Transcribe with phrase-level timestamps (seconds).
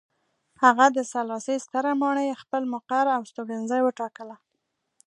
[0.63, 4.35] هغه د سلاسي ستره ماڼۍ خپل مقر او استوګنځی وټاکله.